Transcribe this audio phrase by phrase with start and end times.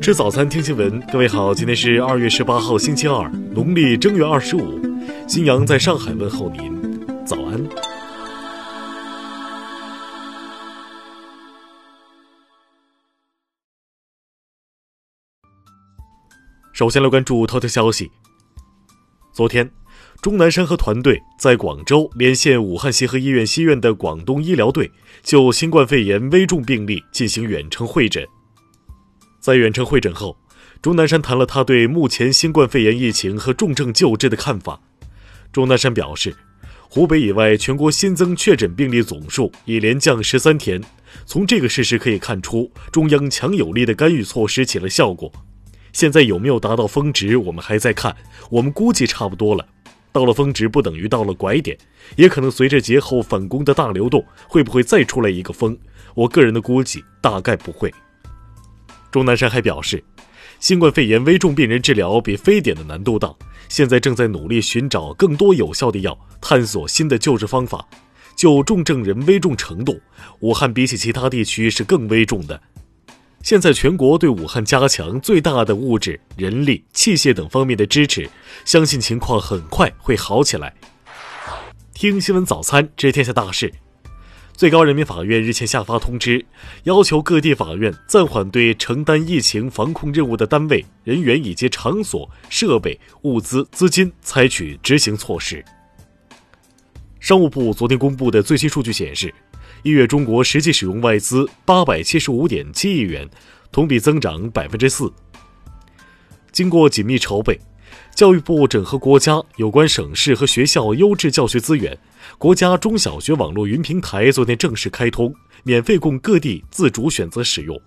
[0.00, 0.98] 吃早餐，听新闻。
[1.12, 4.80] 各位好，今天是二月十八号，星期二，农历正月二十五。
[5.28, 7.62] 新阳在上海问候您，早安。
[16.72, 18.10] 首先来关注头条消息。
[19.34, 19.70] 昨天。
[20.22, 24.90] 钟南山和团队在广州连线武汉协和医院西院的广东医疗队，
[25.22, 28.26] 就新冠肺炎危重病例进行远程会诊。
[29.40, 30.36] 在远程会诊后，
[30.82, 34.78] 钟南山谈了他对目前新冠肺炎疫情和重症救治的看法。
[35.50, 36.36] 钟南山表示，
[36.90, 40.82] 湖北以外全国新增确诊病例总数已连降十三天，
[41.24, 45.32] 从这个事实可以看出，中央强有力的干预措施起了效果。
[45.92, 48.14] 现在有没有达到峰值，我们还在看，
[48.50, 49.66] 我们估计差不多了。
[50.12, 51.78] 到了峰值不等于到了拐点，
[52.16, 55.78] 也可能随着节后返工的大流动，会不会再出来一个峰？
[56.14, 57.90] 我个人的估计大概不会。
[59.10, 60.02] 钟南山还表示，
[60.58, 63.34] 新冠肺炎危重病人治疗比非典的难度大，
[63.68, 67.86] 现在正在努力寻找更多有效的药，探索新的救治方法。
[68.36, 70.00] 就重症人危重程度，
[70.38, 72.58] 武汉比起其他地区是更危重的。
[73.42, 78.28] 现在全国对武汉加强最大的物质、人力、器械等方面的支持，
[78.64, 80.74] 相信情况很快会好起来。
[81.92, 83.70] 听新闻早餐知天下大事。
[84.60, 86.44] 最高人民法院日前下发通知，
[86.82, 95.64] 要求各地法院暂缓对承担疫情防控任务的单位、人员以及场所、设备、物资、资金采取执行措施。
[97.20, 99.34] 商务部昨天公布的最新数据显示。
[99.82, 103.26] 一月中国实际使用外资八百七十五点七亿元，
[103.72, 105.10] 同比增长百分之四。
[106.52, 107.58] 经过紧密筹备，
[108.20, 111.98] 教育部整合国家有关省市和学校优质教学资源，
[112.36, 117.80] 国家中小学网络云平台昨天正式开通，免费供各地自主选择使用。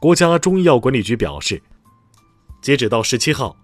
[0.00, 1.62] 国家中医药管理局表示，
[2.60, 3.56] 截止到十七号，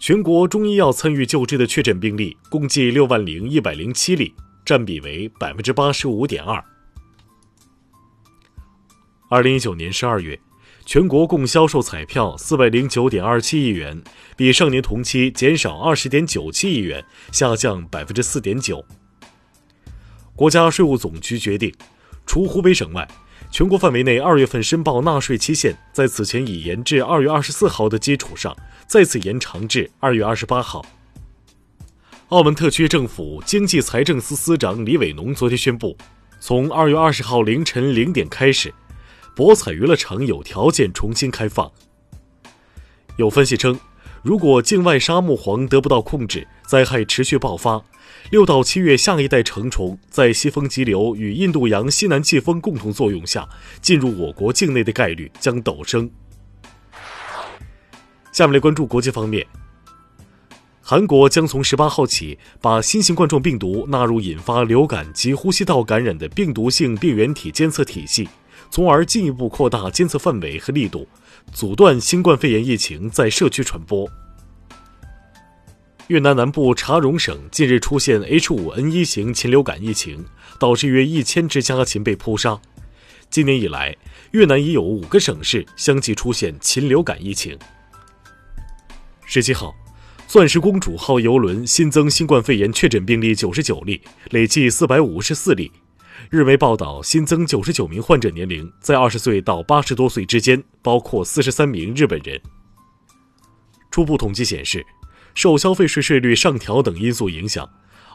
[0.00, 4.34] 全国中医药参与救治的确诊病例共计六万零一百零七例。
[4.64, 6.60] 占比为百分之八十五点二。
[9.30, 10.36] 二零一九年十二月，
[10.86, 14.00] 全国共销售彩票四百零九点二七亿元，
[14.36, 18.84] 比上年同期减少二十点九七亿元，下降百分之四点九。
[20.36, 21.74] 国家税务总局决定，
[22.24, 23.06] 除湖北省外，
[23.50, 30.86] 全国范围内二月份申报纳税期限，在此前已延至二月二十四号的基础上，再次延长至二月二十八号。
[32.28, 35.98] 澳门特区政府经济财政司司长李伟农昨天宣布，
[36.38, 38.72] 从二月二十号凌晨零点开始，
[39.36, 41.70] 博彩娱乐场有条件重新开放。
[43.18, 43.78] 有分析称，
[44.22, 47.84] 如果境外沙漠蝗得不到控制，灾害持续爆发，
[48.30, 53.46] 六到七月下一代成虫在西风急流与印度洋西南季风共同作用下
[53.82, 56.10] 进入我国境内的概率将陡升。
[58.32, 59.46] 下面来关注国际方面。
[60.80, 68.26] 韩国将从十八号起把新型冠状病毒纳入引发流感及呼吸道感染的病毒性病原体监测体系，
[68.76, 71.08] 从而进一步扩大监测范围和力度，
[71.50, 74.06] 阻断新冠肺炎疫情在社区传播。
[76.08, 80.22] 越南南部查荣省近日出现 H5N1 型禽流感疫情，
[80.60, 82.60] 导致约一千只家禽被扑杀。
[83.30, 83.96] 今年以来，
[84.32, 87.58] 越南已有五个省市相继出现禽流感疫情。
[89.24, 89.74] 十七号。
[90.28, 95.72] 钻石公主号邮轮新增新冠肺炎确诊病例九十九例，累计四百五十四例。
[96.30, 102.40] 日媒报道，新增九十九名患者年龄在二十岁到八十多岁之间，包括四十三名日本人。
[103.90, 104.84] 初步统计显示，
[105.34, 107.68] 受消费税税率上调等因素影响，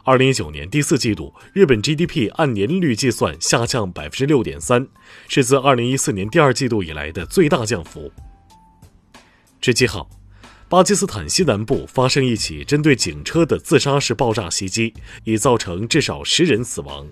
[0.04, 4.86] 二零一九年第四季度日本 GDP 按年率计算下降百分之六点三，
[5.28, 8.12] 是自二零一四年第二季度以来的最大降幅。
[9.60, 10.08] 十七号。
[10.68, 17.06] 巴基斯坦西南部发生一起针对警车的自杀式爆炸袭击，已造成至少十人死亡。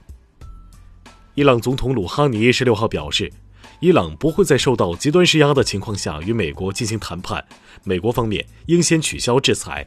[1.34, 3.32] 伊朗总统鲁哈尼十六号表示，
[3.78, 7.44] 伊朗不会在受到极端施压的情况下与美国进行谈判，
[7.84, 9.86] 美国方面应先取消制裁。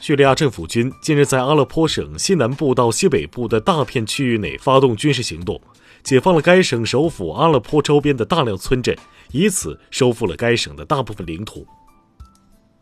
[0.00, 5.60] 叙利亚政府军近日在阿勒颇省西南部到西北部的大片区域内发动军事行动，
[6.02, 8.96] 解放了该省首府阿勒颇周边的大量村镇，
[9.30, 11.64] 以此收复了该省的大部分领土。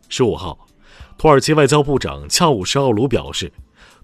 [0.09, 0.67] 十五号，
[1.17, 3.53] 土耳其外交部长恰武什奥卢表示，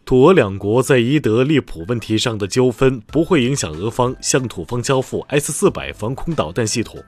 [0.04, 7.02] 土俄两国在伊德利卜问题上的纠纷不会影响俄方向土方交付 S 四百防空导弹系统。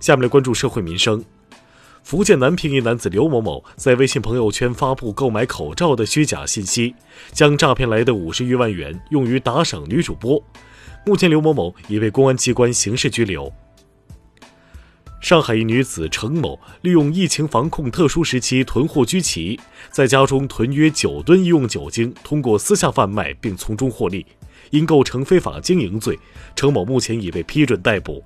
[0.00, 1.22] 下面来关注社会民生。
[2.02, 6.94] 福建南平一男子刘某某在微信朋友圈发布购买口罩的虚假信息，
[7.32, 10.42] 将诈骗来的五十余万元用于打赏女主播。
[11.06, 13.50] 目前，刘某某已被公安机关刑事拘留。
[15.24, 19.58] 上海一女子程某利用疫情防控特殊时期囤货居奇，
[19.90, 24.26] 在家中囤约九吨医用酒精，通过私下贩卖并从中获利，
[24.68, 26.18] 因构成非法经营罪，
[26.54, 28.22] 程某目前已被批准逮捕。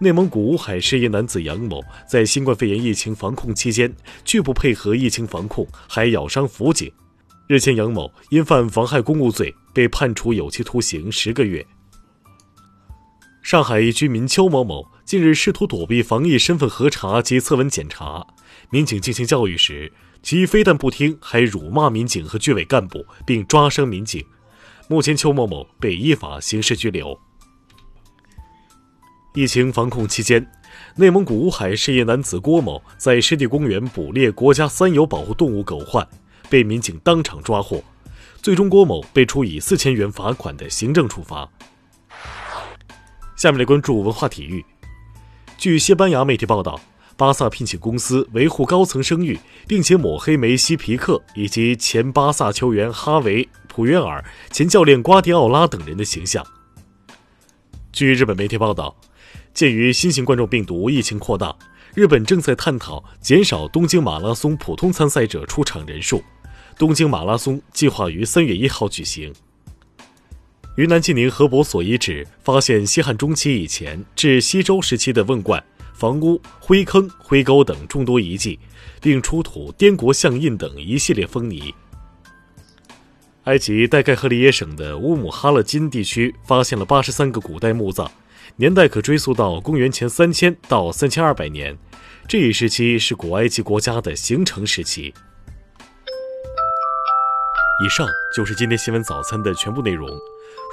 [0.00, 6.90] 内蒙古乌海市一男子杨某在新冠肺炎疫情防控期间拒不配合疫情防控，还咬伤辅警。
[7.46, 11.64] 日前，杨某因犯妨害公务罪被判处有期徒刑十个月。
[13.44, 18.26] 上海一居民邱某某近日试图躲避防疫身份核查及测温检查，
[18.70, 19.92] 民警进行教育时，
[20.22, 24.24] 其非但不听，还辱骂民警和居委干部，并抓伤民警。
[24.88, 27.20] 目前，邱某某被依法刑事拘留。
[29.34, 30.50] 疫情防控期间，
[30.96, 36.06] 内蒙古乌海市一男子郭某在湿地公园捕猎国家三有保护动物狗獾，
[36.48, 37.84] 被民警当场抓获，
[38.40, 41.46] 最终郭某被处以四千元罚款的行政处罚。
[43.36, 44.64] 下面来关注文化体育。
[45.56, 46.80] 据西班牙媒体报道，
[47.16, 49.38] 巴萨聘请公司维护高层声誉，
[49.68, 56.44] 并且抹黑梅西、皮克以及前巴萨球员哈维、普约尔、前教练瓜迪奥拉等人的形象。
[57.92, 58.96] 据日本媒体报道，
[59.52, 61.56] 鉴于新型冠状病毒疫情扩大，
[61.94, 66.22] 日本正在探讨减少东京马拉松普通参赛者出场人数。
[66.76, 69.32] 东京马拉松计划于三月一号举行。
[70.76, 75.62] 云南济宁河伯所遗址发现西汉中期以前至西周时期的瓮罐、
[75.92, 78.58] 房屋、灰坑、灰沟等众多遗迹，
[79.00, 81.72] 并出土滇国象印等一系列封泥。
[83.44, 88.10] 埃及代盖赫里耶省的乌姆哈勒金地区发现了八十三个古代墓葬，
[88.56, 91.78] 年代可追溯到公元前三千到三千二百年，
[92.26, 95.14] 这一时期是古埃及国家的形成时期。
[97.84, 100.08] 以上就是今天新闻早餐的全部内容。